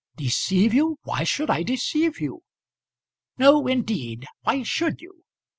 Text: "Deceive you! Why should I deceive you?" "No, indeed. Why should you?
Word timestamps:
"Deceive 0.15 0.73
you! 0.73 0.97
Why 1.03 1.23
should 1.23 1.51
I 1.51 1.61
deceive 1.61 2.19
you?" 2.19 2.41
"No, 3.37 3.67
indeed. 3.67 4.25
Why 4.41 4.63
should 4.63 4.99
you? 4.99 5.25